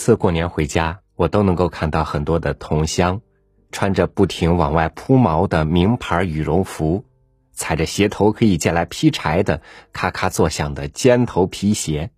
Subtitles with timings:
[0.00, 3.20] 次过年回家，我都能够看到很多的同乡，
[3.70, 7.04] 穿着不停往外铺毛的名牌羽绒服，
[7.52, 9.60] 踩着鞋头可以借来劈柴的
[9.92, 12.12] 咔咔作响的尖头皮鞋，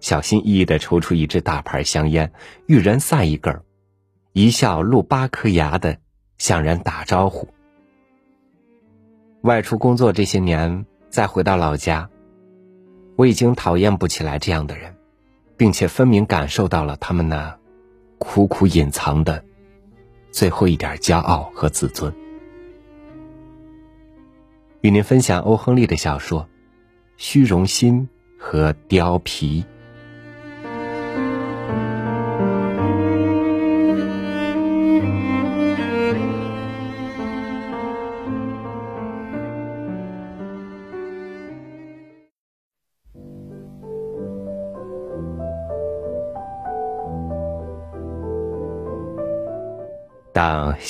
[0.00, 2.32] 小心翼翼的抽出一支大牌香烟，
[2.66, 3.62] 遇人散一根，
[4.32, 5.98] 一笑露八颗牙的
[6.36, 7.48] 向人打招呼。
[9.42, 12.10] 外出工作这些年，再回到老家，
[13.14, 14.96] 我已经讨厌不起来这样的人。
[15.60, 17.54] 并且分明感受到了他们那
[18.16, 19.44] 苦苦隐藏的
[20.32, 22.10] 最后一点骄傲和自尊。
[24.80, 26.44] 与您分享欧亨利的小说
[27.18, 29.62] 《虚荣心和貂皮》。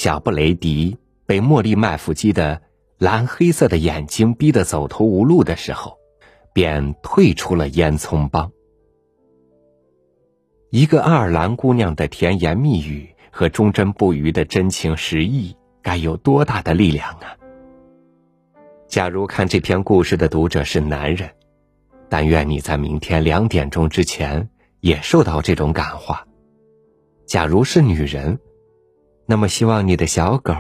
[0.01, 2.63] 小布雷迪被茉莉麦弗基的
[2.97, 5.99] 蓝黑色的眼睛逼得走投无路的时候，
[6.55, 8.51] 便退出了烟囱帮。
[10.71, 17.37] 一个爱尔兰姑娘的甜言蜜语和忠贞不渝的真情实意，该有多大的力量啊！
[18.89, 21.29] 假如看这篇故事的读者是男人，
[22.09, 24.49] 但愿你在明天两点钟之前
[24.81, 26.25] 也受到这种感化；
[27.27, 28.39] 假如是女人，
[29.31, 30.53] 那么，希望你的小狗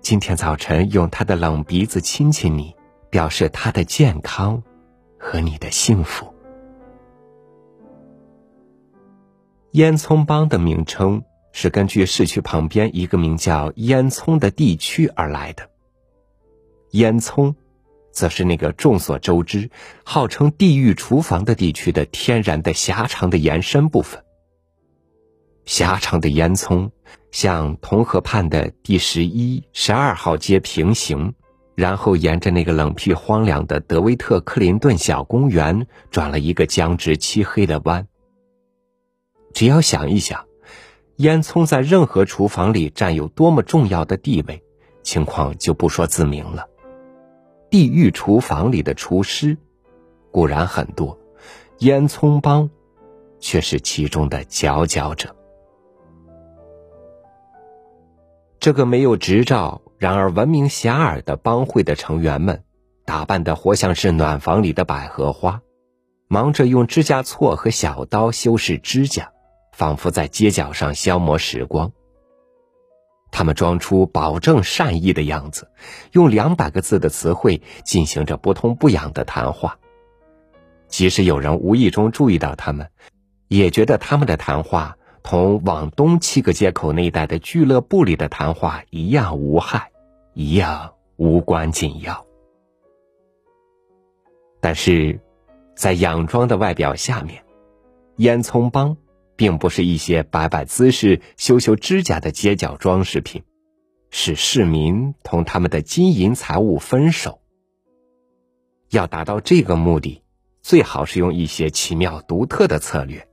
[0.00, 2.74] 今天早晨用它的冷鼻子亲亲你，
[3.10, 4.62] 表示它的健康
[5.18, 6.34] 和你的幸福。
[9.72, 15.68] 烟囱帮的名称是根据市区旁边一个名叫烟囱的地区而来的。
[16.92, 17.54] 烟囱，
[18.10, 19.68] 则是那个众所周知、
[20.02, 24.24] 号称“地狱厨房”的地区的天然的狭长的延伸部分。
[25.66, 26.90] 狭长的烟囱
[27.34, 31.34] 向同河畔的第十一、十二号街平行，
[31.74, 38.06] 然后沿着那个冷僻荒凉的德维特克林顿小公园转了一个僵直漆黑的弯。
[39.52, 40.46] 只要想一想，
[41.16, 44.62] 烟囱在任何厨房里占有多么重要的地位，
[45.02, 46.68] 情况就不说自明了。
[47.68, 49.58] 地狱厨房里的厨师
[50.30, 51.18] 固然很多，
[51.78, 52.70] 烟囱帮
[53.40, 55.34] 却是其中的佼佼者。
[58.64, 62.64] 这个没有执照，然而闻名遐迩的帮会的成员们，
[63.04, 65.60] 打扮的活像是暖房里的百合花，
[66.28, 69.32] 忙着用指甲锉和小刀修饰指甲，
[69.74, 71.92] 仿佛在街角上消磨时光。
[73.30, 75.70] 他们装出保证善意的样子，
[76.12, 79.76] 用两百个字的词汇进行着不痛不痒的谈话。
[80.88, 82.88] 即使有人无意中注意到他们，
[83.48, 84.96] 也觉得他们的谈话。
[85.24, 89.90] 同往东七个街口那一带的俱乐部里的谈话一样无害，
[90.34, 92.26] 一样无关紧要。
[94.60, 95.18] 但是，
[95.74, 97.42] 在佯装的外表下面，
[98.16, 98.98] 烟囱帮
[99.34, 103.42] 并不是一些摆摆姿势、修修指甲的街角装饰品，
[104.10, 107.40] 是市民同他们的金银财物分手。
[108.90, 110.22] 要达到这个目的，
[110.60, 113.26] 最好是用一些奇妙独特的策略。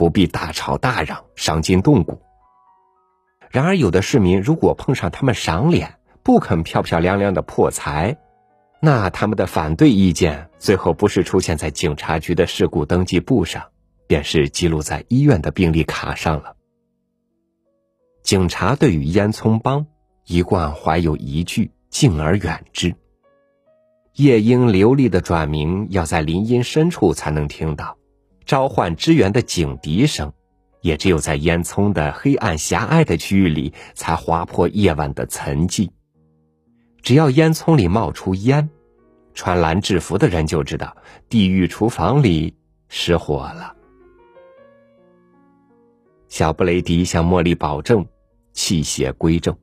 [0.00, 2.22] 不必大吵大嚷，伤筋动骨。
[3.50, 8.16] 然而，有的市民如果碰上他们赏脸，不肯漂漂亮亮的破财，
[8.80, 13.62] 那他们的反对意见最后不是出现在警察局的事故登记簿上，
[14.06, 16.56] 便是记录在医院的病历卡上了。
[18.22, 19.84] 警察对于烟囱帮
[20.24, 22.94] 一贯怀有疑惧敬而远之。
[24.14, 27.98] 夜莺流利的转鸣要在林荫深处才能听到。
[28.44, 30.32] 召唤支援的警笛声，
[30.80, 35.90] 也只有在烟囱的黑暗狭隘的区域里，才划破夜晚的沉寂。
[37.02, 38.68] 只要烟囱里冒出烟，
[39.34, 40.96] 穿蓝制服的人就知道
[41.28, 42.56] 地狱厨房里
[42.88, 43.76] 失火了。
[46.28, 48.06] 小布雷迪向茉莉保证，
[48.52, 49.56] 气血归正。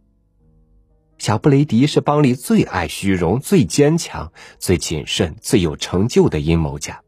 [1.17, 7.01] 小布雷迪是帮里最爱虚荣、最坚强、最谨慎、最有成就的阴谋家。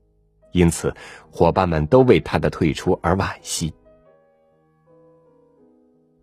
[0.51, 0.93] 因此，
[1.31, 3.73] 伙伴们都为他的退出而惋惜。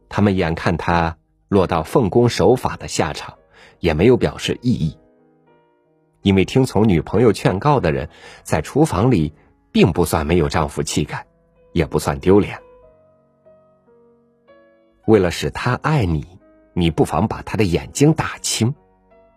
[0.08, 1.16] 他们眼看他
[1.48, 3.36] 落到奉公守法的下场，
[3.80, 4.98] 也没有表示异议。
[6.22, 8.08] 因为听从女朋友劝告的人，
[8.42, 9.32] 在厨房里
[9.70, 11.26] 并不算没有丈夫气概，
[11.72, 12.58] 也不算丢脸。
[15.06, 16.26] 为了使他爱你，
[16.72, 18.74] 你不妨把他的眼睛打青。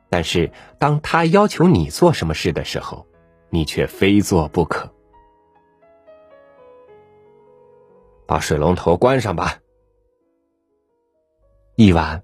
[0.10, 3.06] 但是，当他要求你做什么事的时候，
[3.50, 4.94] 你却非做不可。
[8.26, 9.60] 把水龙头关上吧。
[11.76, 12.24] 一晚，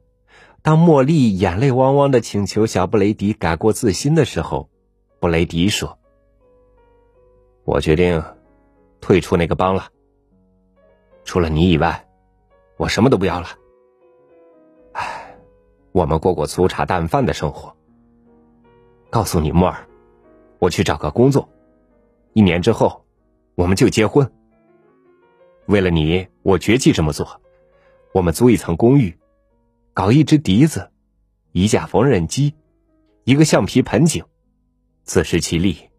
[0.61, 4.69] 当茉莉眼泪汪汪的请求小布雷迪改过自新的时候，
[5.19, 5.97] 布雷迪说
[7.65, 8.23] ：“我决定
[9.01, 9.89] 退出那个帮了。
[11.23, 12.07] 除了你以外，
[12.77, 13.47] 我什么都不要了。
[14.91, 15.37] 唉，
[15.91, 17.75] 我们过过粗茶淡饭的生活。
[19.09, 19.87] 告诉你，莫尔，
[20.59, 21.49] 我去找个工作，
[22.33, 23.05] 一年之后，
[23.55, 24.31] 我们就结婚。
[25.67, 27.41] 为了你，我决计这么做。
[28.13, 29.17] 我们租一层公寓。”
[29.95, 30.91] 搞一只笛子，
[31.53, 32.53] 一架缝纫机，
[33.23, 34.25] 一个橡皮盆景，
[35.03, 35.89] 自食其力，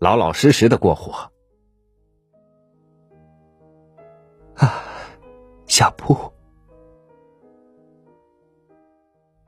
[0.00, 1.30] 老老实实的过活。
[4.56, 4.82] 啊，
[5.68, 6.32] 小铺，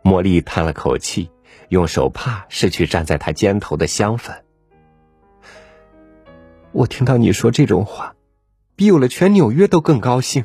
[0.04, 1.28] 茉莉叹了口气，
[1.70, 4.44] 用手帕拭去站在他肩头的香粉。
[6.72, 8.14] 我听到你说这种话，
[8.76, 10.44] 比有了全纽约都更高兴。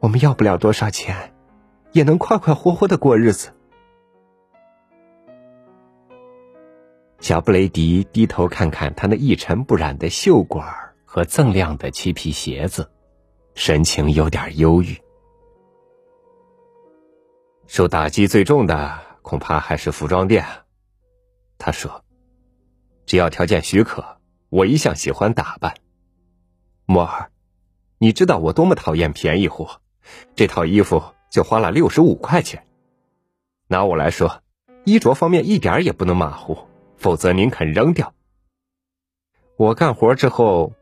[0.00, 1.32] 我们要不了多少钱。
[1.92, 3.54] 也能快快活活的过日子。
[7.20, 12.90] 小布雷迪低头看看他那一尘不染的袖管和锃亮的漆皮鞋子，
[13.54, 14.94] 神情有点忧郁。
[17.66, 20.44] 受打击最重的恐怕还是服装店，
[21.56, 22.04] 他说
[23.06, 24.04] ：“只要条件许可，
[24.48, 25.74] 我一向喜欢打扮。”
[26.86, 27.30] 莫尔，
[27.98, 29.80] 你知道我多么讨厌便宜货，
[30.34, 31.02] 这套衣服。
[31.28, 32.66] 就花了六十五块钱。
[33.66, 34.42] 拿我来说，
[34.84, 36.56] 衣着方面一点也不能马虎，
[36.96, 38.14] 否则您肯扔掉。
[39.56, 40.72] 我干活之后，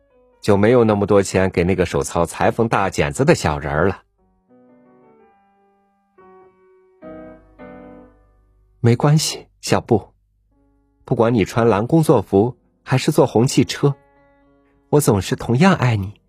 [0.40, 4.02] 就没有那么多钱给那个手操裁缝大剪子的小人了。
[8.80, 10.12] 没关系，小布，
[11.04, 13.96] 不管你穿蓝工作服还是坐红汽车，
[14.90, 16.20] 我总是同样爱你。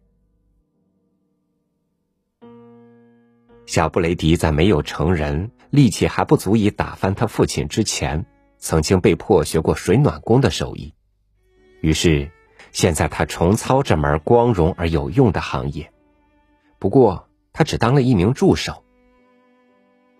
[3.65, 8.25] 小布雷迪在没有成人、力气还不足以打翻他父亲之前，
[8.57, 10.93] 曾经被迫学过水暖工的手艺。
[11.81, 12.31] 于是，
[12.71, 15.91] 现在他重操这门光荣而有用的行业。
[16.79, 18.83] 不过，他只当了一名助手。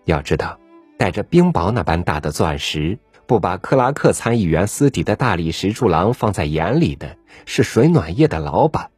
[0.04, 0.60] 要知道，
[0.98, 8.90] 带着冰雹那般大的钻石，不把克拉克参议员私底的大理石柱廊放在眼里的是水暖业的老板，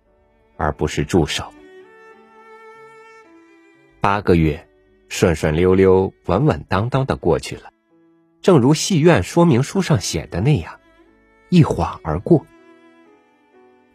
[0.57, 1.53] 而不是助手。
[4.01, 4.69] 八个月，
[5.09, 7.73] 顺顺溜溜、稳稳当当的过去了，
[8.43, 10.79] 正如戏院说明书上写的那样，
[11.49, 12.47] 一晃而过。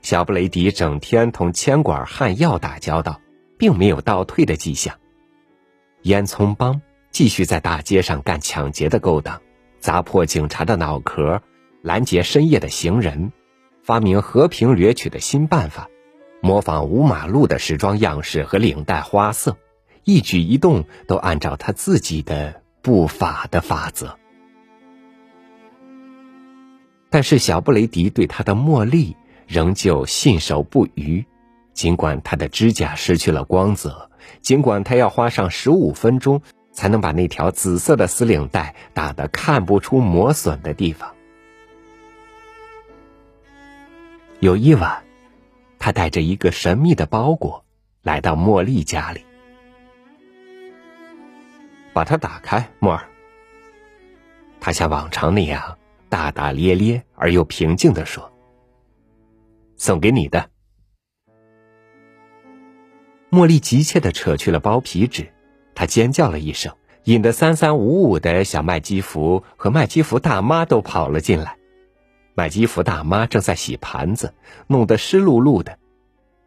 [0.02, 3.22] 小布雷迪整天同铅管焊药打交道，
[3.58, 4.96] 并没有倒退的迹象。
[6.02, 6.82] 烟囱帮
[7.12, 9.42] 继续在大街上干抢劫的勾当，
[9.84, 11.42] 砸破警察的脑壳，
[11.82, 13.34] 拦截深夜的行人，
[13.84, 15.90] 发明和平掠取的新办法，
[16.42, 19.58] 模仿五马路的时装样式和领带花色。
[20.06, 24.16] 一举一动都按照他自己的不法的法则，
[27.10, 31.26] 但是小布雷迪对他的茉莉仍旧信守不渝。
[31.74, 34.10] 尽管他的指甲失去了光泽，
[34.40, 36.42] 尽管他要花上十五分钟
[36.74, 41.16] 才能把那条紫色的丝领带打得看不出磨损的地方。
[44.42, 45.04] 有一晚，
[45.80, 47.64] 他带着一个神秘的包裹
[48.02, 49.24] 来到茉莉家里。
[51.94, 53.08] 把它打开，莫尔。
[54.60, 55.78] 他像往常那样
[56.10, 58.34] 大大咧咧而又平静的说
[59.78, 60.50] ：“送给你的。”
[63.30, 65.32] 茉莉急切的扯去了包皮纸，
[65.76, 71.58] 他尖叫了一声，引得三三五五的小麦基福和麦基福大妈都跑了进来。
[72.36, 74.34] 麦基福大妈正在洗盘子，
[74.68, 75.78] 弄得湿漉漉的，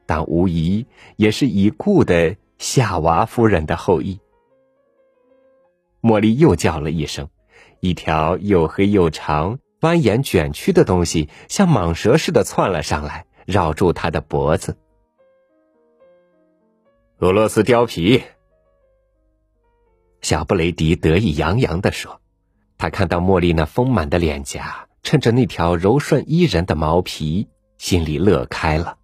[0.05, 4.19] 但无疑也是已故的夏娃夫人的后裔。
[6.03, 7.29] 茉莉又叫了一声，
[7.81, 14.77] 一条又黑又长、蜿蜒卷曲的东西像蟒蛇似的窜了上来，绕住他的脖子。
[17.19, 18.23] 俄罗斯貂皮，
[20.27, 22.21] 小布雷迪得意洋洋的说
[22.79, 27.47] ：“他看到茉莉那丰满的脸颊，衬着那条柔顺依人的毛皮，
[27.79, 28.99] 心里乐开了。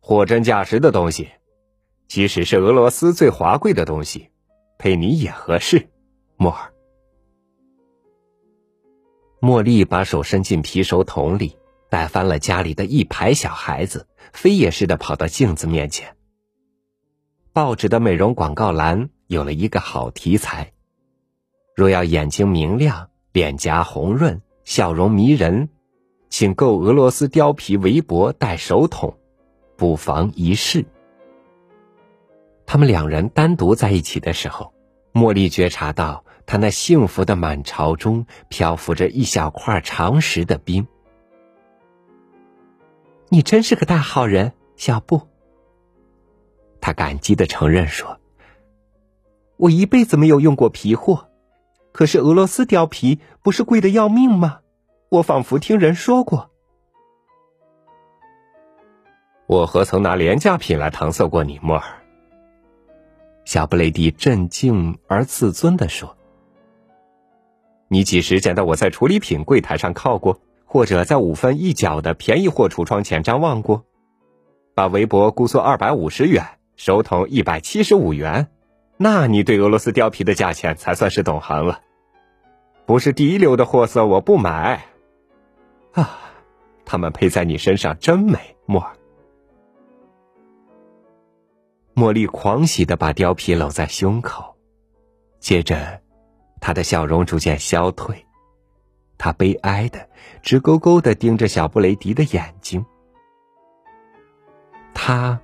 [0.00, 1.28] 货真价实的东西，
[2.08, 4.30] 即使是俄罗斯最华贵的东西。”
[4.80, 5.86] 配你也合适，
[6.38, 6.72] 莫尔。
[9.42, 11.58] 茉莉把手伸进皮手桶里，
[11.90, 16.16] 带翻了家里的一排小孩子，飞也似的跑到镜子面前。
[17.54, 20.72] 报纸的美容广告栏有了一个好题材：
[21.76, 25.68] 若要眼睛明亮、脸颊红润、笑容迷人，
[26.28, 29.16] 请购俄罗斯貂皮围脖带手桶，
[29.76, 30.84] 不妨一试。
[32.66, 34.74] 他们两人单独在一起的时候，
[35.12, 40.88] 茉莉觉察到他那幸福的满潮中漂浮着一小块常识的冰。
[43.28, 45.28] 你真是个大好人，小布。
[46.84, 48.20] 他感激的承认说
[49.56, 51.30] ：“我一辈子没有用过皮货，
[51.92, 54.60] 可是俄罗斯貂皮不是贵的要命吗？
[55.08, 56.50] 我仿佛听人说过。
[59.46, 61.82] 我何曾拿廉价品来搪塞过你，莫尔？”
[63.46, 66.14] 小布雷迪镇静而自尊的说
[67.88, 73.86] ：“你几时见到我在处理品柜台上靠过，或者在五分一角的便宜货橱窗前张望过？
[74.74, 76.44] 把围脖估作二百五十元。”
[76.76, 78.48] 手桶一百七十五元，
[78.96, 81.80] 那你对俄罗斯貂皮的价钱才算是懂行了。
[82.86, 84.86] 不是第一流的货色，我不买。
[85.92, 86.18] 啊，
[86.84, 88.96] 它们配在你身上真美，莫尔。
[91.94, 94.56] 茉莉狂喜的把貂皮搂在胸口，
[95.38, 96.00] 接着，
[96.60, 98.26] 她的笑容逐渐消退，
[99.16, 100.08] 她悲哀的
[100.42, 102.84] 直勾勾的盯着小布雷迪的眼睛，
[104.92, 105.40] 他。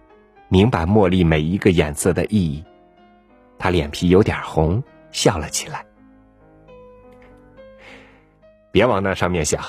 [0.52, 2.64] 明白茉莉每一个眼色的意义，
[3.57, 5.87] 他脸皮有点红，笑了起来。
[8.73, 9.62] 别往那上面想，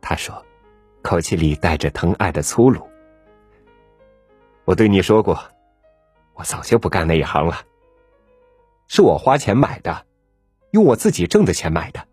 [0.00, 0.42] 他说，
[1.02, 2.88] 口气里带着疼爱的粗鲁。
[4.64, 5.38] 我对你说过，
[6.32, 7.58] 我早就不干那一行了。
[8.86, 10.06] 是我花钱买的，
[10.70, 12.08] 用我自己挣的钱买的。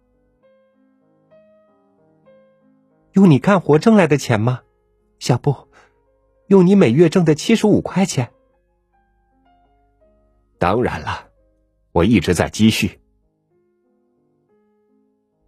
[3.13, 4.61] 用你干活挣来的钱吗，
[5.19, 5.64] 小布？
[6.47, 8.31] 用你每月挣的七十五块钱？
[10.59, 11.29] 当然了，
[11.91, 12.99] 我一直在积蓄。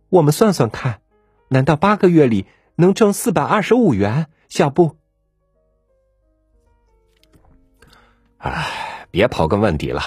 [0.09, 1.01] 我们算算看，
[1.49, 4.27] 难道八个月里能挣四百二十五元？
[4.49, 4.97] 小布，
[8.37, 10.01] 哎，别刨根问底了。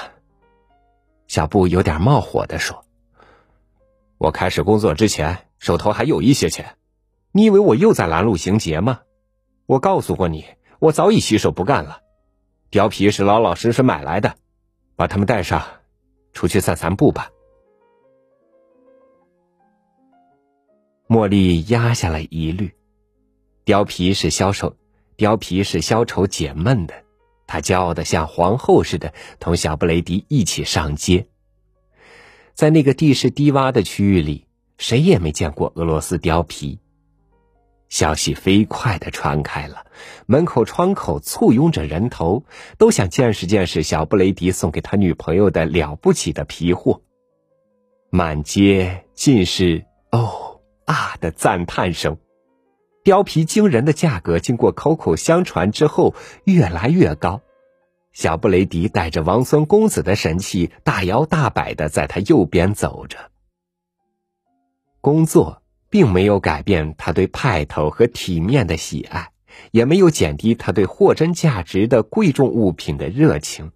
[1.29, 2.85] 小布有点冒火的说
[4.19, 6.77] ：“我开始工作之前，手头还有一些钱。
[7.33, 9.03] 你以为我又在拦路行劫吗？
[9.67, 10.45] 我告诉过你。”
[10.81, 12.01] 我早已洗手不干了，
[12.71, 14.37] 貂皮是老老实实买来的，
[14.97, 15.63] 把它们带上，
[16.33, 17.31] 出去散散步吧。
[21.07, 22.75] 茉莉压下了疑虑，
[23.67, 24.75] 貂皮是消愁，
[25.19, 26.95] 貂皮是消愁解闷的。
[27.47, 31.27] 她骄傲的像皇后似的，同小布雷迪一起上街。
[32.55, 34.47] 在那个地势低洼的区域里，
[34.79, 36.79] 谁也没见过俄罗斯貂皮。
[37.91, 39.85] 消息飞快的传开了，
[40.27, 42.45] 门口窗口簇拥着人头，
[42.79, 47.03] 都想见识见识小布雷迪送给他女朋友的了不起的皮货。
[48.11, 52.17] 满街尽是“哦啊”的赞叹声。
[53.05, 57.41] 貂皮惊人的价格经过口口相传之后，越来越高。
[58.13, 63.31] 小布雷迪带着王孙公子的神气，大摇大摆的在他右边走着。
[65.01, 65.60] 工作。
[65.91, 69.33] 并没有改变他对派头和体面的喜爱，
[69.73, 73.73] 也没有减低他对货真价实的贵重物品的热情。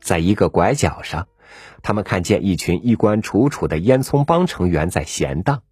[0.00, 1.26] 在一个拐角上，
[1.82, 5.62] 他们看见一群衣冠楚楚的烟囱帮成员在闲荡。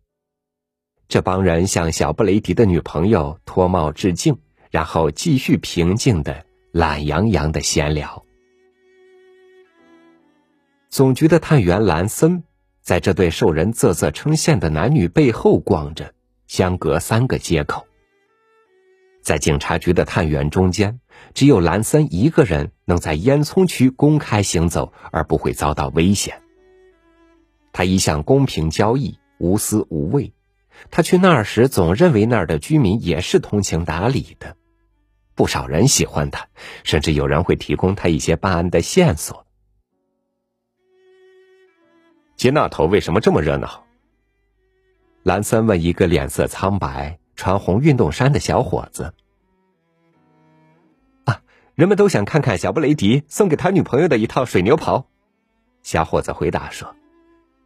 [1.07, 4.39] 这帮人向小布雷迪的女朋友脱帽致敬，
[4.71, 8.25] 然后继续平静的、懒洋洋的闲聊。
[10.89, 12.43] 总局的探员兰森。
[12.83, 16.13] 在这对受人啧啧称羡的男女背后逛着，
[16.49, 17.87] 相隔三个街口。
[19.23, 20.99] 在警察局的探员中间，
[21.33, 26.43] 只有兰森一个人能在烟囱区公开行走而不会遭到危险。
[27.73, 30.33] 他一向公平交易，无私无畏。
[30.91, 34.57] 他去那儿时，总认为那儿的居民也是通情达理的。
[35.37, 36.49] 不少人喜欢他，
[36.83, 39.47] 甚至有人会提供他一些办案的线索。
[42.43, 43.85] 街那头为什么这么热闹？
[45.23, 49.15] 兰森问一个脸色苍白、穿红运动衫的小伙子。
[51.25, 51.41] 啊，
[51.77, 55.07] 人们都想看看小布雷迪送给他女朋友的一套水牛袍。
[55.85, 56.97] 小伙子回答说：“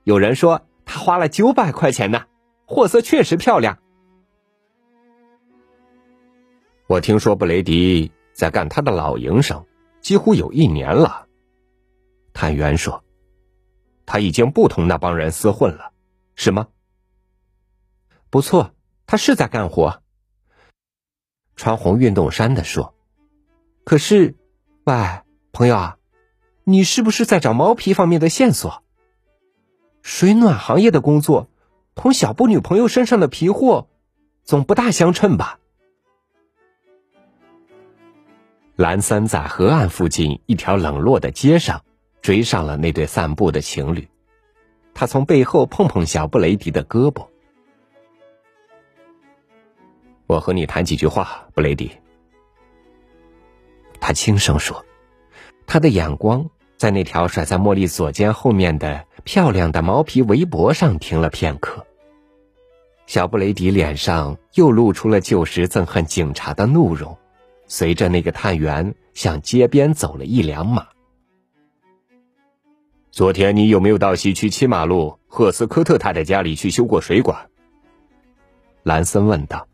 [0.04, 2.26] 有人说他花了九百块钱呢，
[2.66, 3.78] 货色确实漂亮。”
[6.86, 9.64] 我听说布雷迪在干他的老营生，
[10.02, 11.24] 几乎有一年了。
[12.34, 13.02] 探员说。
[14.06, 15.92] 他已经不同那帮人厮混了，
[16.36, 16.68] 是吗？
[18.30, 18.72] 不错，
[19.06, 20.02] 他是在干活。
[21.56, 22.94] 穿红运动衫的说
[23.84, 24.36] ：“可是，
[24.84, 24.94] 喂，
[25.52, 25.96] 朋友啊，
[26.64, 28.82] 你是不是在找毛皮方面的线索？
[30.02, 31.48] 水暖行业的工作，
[31.94, 33.88] 同小布女朋友身上的皮货，
[34.44, 35.58] 总不大相称吧？”
[38.76, 41.85] 蓝三在河岸附近一条冷落的街上
[42.26, 44.08] 追上了那对散步的情侣，
[44.94, 47.28] 他从背后碰碰小布雷迪的胳膊。
[50.26, 51.88] 我和你谈几句话，布雷迪。
[54.00, 54.84] 他轻声说，
[55.68, 61.86] 他的眼光在那条甩在茉莉左肩后面的漂亮的毛皮围脖上停了片刻。
[63.06, 67.16] 小布雷迪脸上又露出了旧时憎恨警察的怒容。
[67.68, 70.88] 随着那个探员向街边走了一两码。
[73.16, 77.48] 昨天你有没有到西区七马路赫斯科特太太家里去修过水管？
[78.82, 79.66] 兰森问道。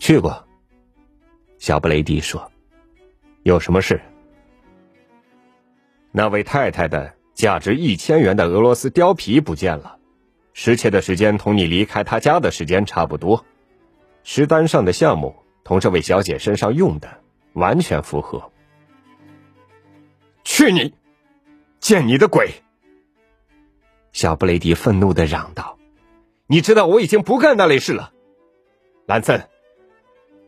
[0.00, 0.48] 去过。
[1.58, 2.50] 小布雷迪说。
[3.44, 4.00] 有什么事？
[6.10, 9.98] 那位太太的价值一千元的俄罗斯貂皮不见了，
[10.54, 13.44] 失窃的时间同你离开他家的时间差不多，
[14.24, 15.36] 石单上的项目。
[15.62, 17.08] 同这位小姐身上用的
[17.52, 18.50] 完全符合。
[20.42, 20.92] 去你，
[21.84, 22.50] 见你的鬼！
[24.12, 25.78] 小布雷迪愤怒的嚷道
[26.48, 28.10] ：“你知道我已经不干那类事了，
[29.04, 29.46] 兰森。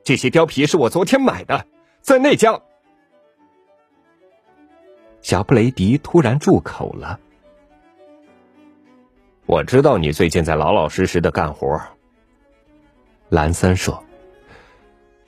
[0.02, 1.66] 这些貂皮是我昨天买的，
[2.00, 2.58] 在那家。”
[5.20, 7.20] 小布雷迪突然住口了。
[9.44, 11.78] 我知道你最近在老老实实的干活，
[13.28, 14.02] 兰森说。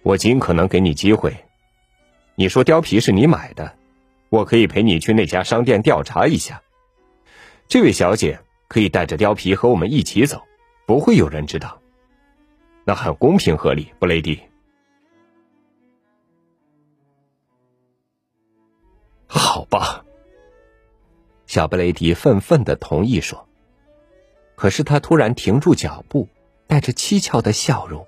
[0.02, 1.36] 我尽可能给你机会。
[2.34, 3.74] 你说貂皮是你买的，
[4.30, 6.62] 我可以陪你去那家商店调查一下。
[7.66, 10.42] 这位小姐可以带着貂皮和我们一起走，
[10.86, 11.80] 不会有人知道。
[12.84, 14.40] 那很公平合理，布雷迪。
[19.26, 20.04] 好吧，
[21.46, 23.46] 小布雷迪愤愤的同意说。
[24.56, 26.28] 可是他突然停住脚步，
[26.66, 28.06] 带着蹊跷的笑容。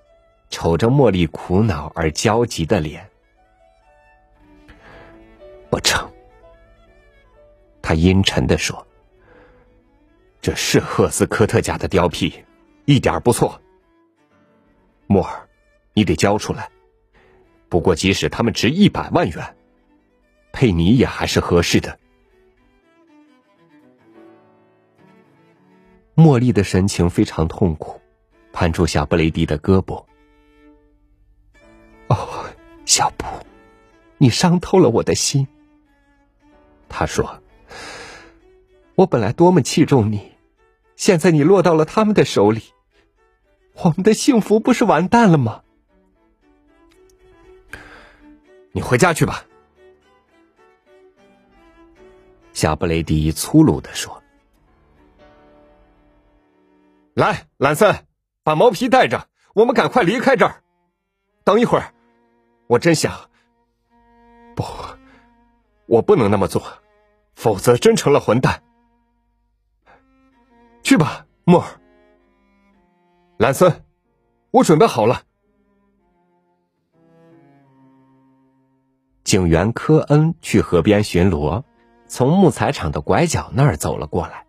[0.48, 3.08] 瞅着茉莉苦恼而焦急的脸，
[5.70, 6.09] 不成。
[7.90, 8.86] 他阴沉的说
[10.40, 12.44] ：“这是赫斯科特家的貂皮，
[12.84, 13.60] 一点不错。
[15.08, 15.48] 莫尔，
[15.92, 16.70] 你得交出来。
[17.68, 19.56] 不过，即使他们值一百万元，
[20.52, 21.98] 配你也还是合适的。”
[26.14, 28.00] 茉莉的神情非常痛苦，
[28.52, 30.04] 攀住小布雷迪的胳膊。
[32.06, 32.46] 哦，
[32.86, 33.26] 小布，
[34.16, 35.48] 你伤透了我的心。
[36.88, 37.39] 他说
[39.00, 40.30] ：“我本来多么器重你，
[40.94, 42.60] 现在你落到了他们的手里，
[43.72, 45.62] 我们的幸福不是完蛋了吗？”
[48.72, 49.46] 你回家去吧。”
[52.52, 54.22] 夏布雷迪粗鲁的说。
[57.16, 58.04] “来，兰森，
[58.42, 60.62] 把毛皮带着，我们赶快离开这儿。
[61.42, 61.94] 等一会儿。”
[62.68, 63.30] 我真想，
[64.54, 64.62] 不，
[65.86, 66.62] 我不能那么做，
[67.34, 68.62] 否则真成了混蛋。
[70.90, 71.68] 去吧，莫尔，
[73.38, 73.84] 兰森，
[74.50, 75.22] 我准备好了。
[79.22, 81.62] 警员科恩去河边巡逻，
[82.08, 84.44] 从木材厂的拐角那儿走了过来。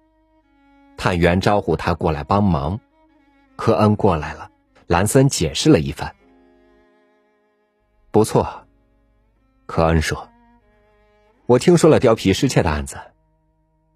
[0.98, 2.80] 探员招呼他过来帮忙，
[3.56, 4.50] 科恩过来了，
[4.88, 6.16] 兰森解释了一番。
[8.10, 8.66] 不错，
[9.68, 10.28] 科恩说
[11.46, 12.98] ：“我听说了貂皮失窃的案子，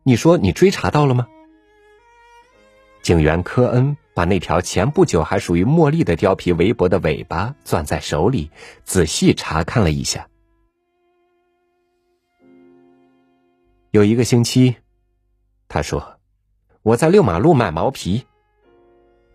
[0.03, 1.25] 你说你追查到了吗？”
[3.06, 8.50] 警员科恩把那条前不久还属于茉莉的貂皮围脖的尾巴攥在手里，
[8.84, 10.28] 仔细查看了一下。
[13.91, 14.78] 有一个星期，
[15.68, 16.18] 他说
[16.82, 18.26] ：“我在六马路买毛皮。”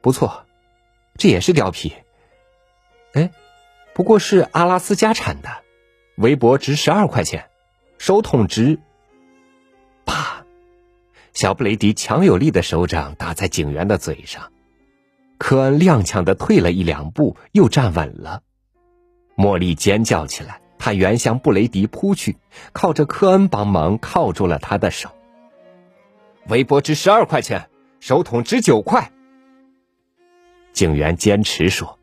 [0.03, 0.47] 不错，
[1.17, 1.95] 这也是貂皮。
[3.13, 3.31] 哎。
[3.95, 5.49] 不过是阿拉斯加产的，
[6.17, 7.49] 围脖值十二块钱，
[7.99, 8.81] 手筒值。
[11.41, 14.53] 小布雷迪强有力的手掌打在警员的嘴上，
[15.39, 18.43] 科恩踉跄的退了一两步，又站稳了。
[19.39, 22.37] 茉莉尖叫起来，探员向布雷迪扑去，
[22.75, 25.09] 靠着科恩帮忙铐住了他的手。
[26.49, 29.11] 围脖值十二块钱，手桶值九块。
[30.75, 31.99] 警员坚持说。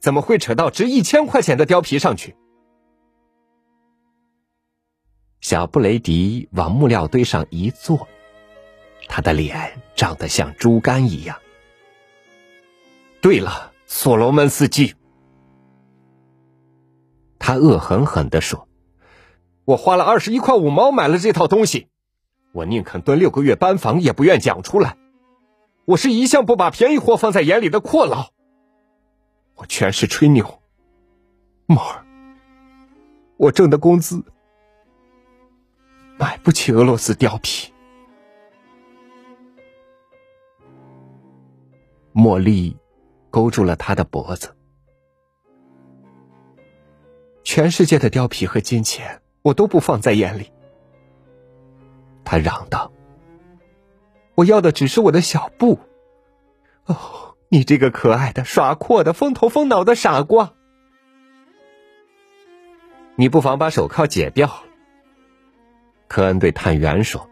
[0.00, 2.36] 怎么会扯到值一千块钱的貂皮上去？
[5.40, 8.06] 小布雷迪往木料堆上一坐，
[9.08, 11.36] 他的脸长得像猪肝一样。
[13.20, 14.94] 对了，所罗门斯基，
[17.38, 18.68] 他恶狠狠的说
[19.64, 21.88] ：“我花了二十一块五毛买了这套东西，
[22.52, 24.96] 我宁肯蹲六个月班房，也不愿讲出来。
[25.84, 28.30] 我是一向不把便宜货放在眼里的阔佬。”
[29.56, 30.60] 我全是吹牛，
[31.64, 32.04] 莫尔，
[33.38, 34.22] 我挣的工资
[36.18, 37.72] 买不起俄罗斯貂皮。
[42.16, 42.74] 茉莉
[43.28, 44.56] 勾住了他的脖子。
[47.44, 50.50] 全世界的貂皮和金钱，我都不放在眼里。
[52.24, 52.90] 他嚷道
[54.34, 55.78] ：“我要的只是我的小布。”
[56.86, 60.54] 哦，你这个可爱的、耍阔的、疯头疯脑的傻瓜！
[63.14, 64.64] 你不妨把手铐解掉。
[66.08, 67.28] 科恩对探员说：“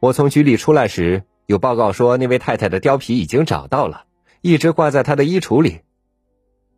[0.00, 4.04] 我从局里出来时，有报告说那位太太的貂皮已经找到了，
[4.42, 5.80] 一直挂在她的衣橱里。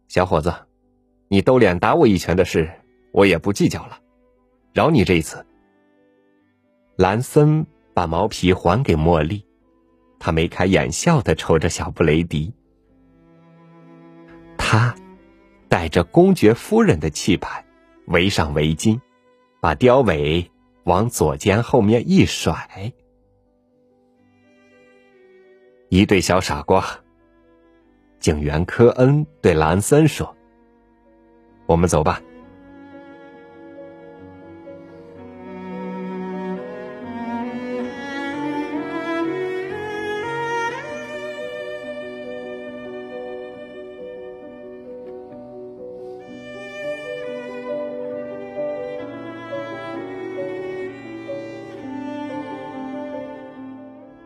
[0.07, 0.55] 小伙子，
[1.27, 2.71] 你兜脸打我一拳的事，
[3.11, 3.99] 我也不计较了，
[4.73, 5.45] 饶你这一次。”
[6.95, 9.45] 兰森把毛皮还给茉莉。
[10.21, 12.55] 他眉开眼笑的瞅着小布雷迪，
[14.57, 14.95] 他
[15.69, 17.65] 带着公爵夫人的气派，
[18.07, 19.01] 围上围巾，
[19.61, 20.49] 把貂尾
[20.85, 22.93] 往左肩后面一甩。
[25.91, 26.85] 一对小傻瓜，
[28.21, 30.37] 警员科恩对兰森说
[31.67, 32.23] ：“我们走吧。”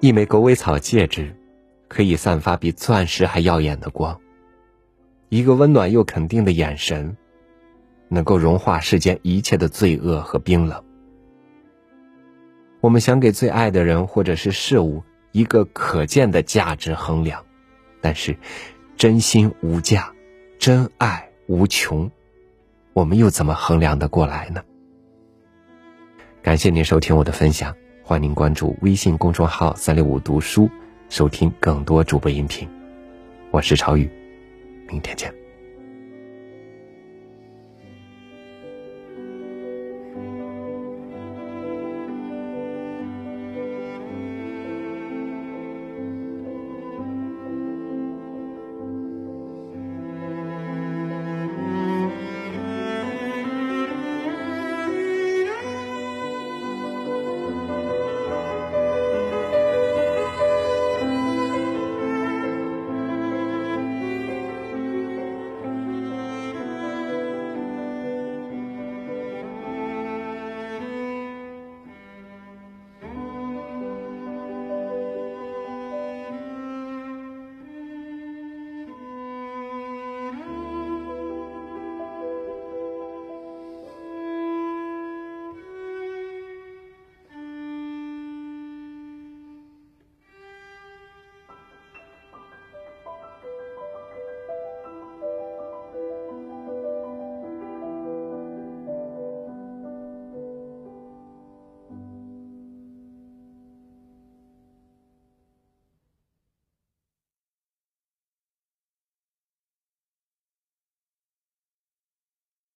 [0.01, 1.35] 一枚狗尾草戒指，
[1.95, 4.21] 可以散发比钻石还耀眼的光。
[5.29, 7.17] 一个温暖又肯定的眼神，
[8.09, 10.83] 能够融化世间一切的罪恶和冰冷。
[12.81, 17.45] 我们想给最爱的人或者是事物一个可见的价值衡量，
[18.01, 18.37] 但是
[18.97, 20.13] 真心无价，
[20.59, 22.11] 真爱无穷，
[22.93, 24.65] 我们又怎么衡量得过来呢？
[26.43, 27.73] 感谢您收听我的分享。
[28.03, 30.69] 欢迎您关注微信公众号“三六五读书”，
[31.15, 32.69] 收听更多主播音频。
[33.53, 34.11] 我是朝宇，
[34.89, 35.33] 明天见。